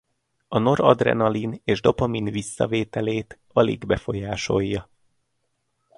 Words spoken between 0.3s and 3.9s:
A noradrenalin és dopamin visszavételét alig